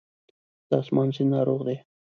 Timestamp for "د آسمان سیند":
0.67-1.31